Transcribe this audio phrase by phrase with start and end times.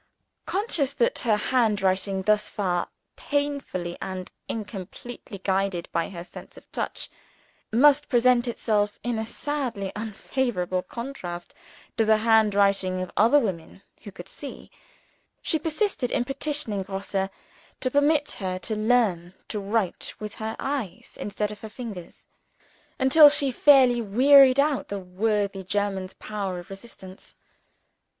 [0.47, 7.07] Conscious that her handwriting thus far, painfully and incompletely guided by her sense of touch
[7.71, 11.53] must present itself in sadly unfavorable contrast
[11.97, 14.71] to the handwriting of other women who could see,
[15.39, 17.11] she persisted in petitioning Grosse
[17.79, 22.09] to permit her to learn to "write with her eyes instead of her finger,"
[22.97, 27.35] until she fairly wearied out the worthy German's power of resistance.